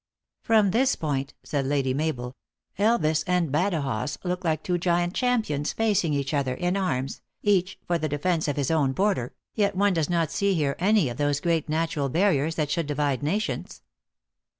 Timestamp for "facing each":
5.73-6.33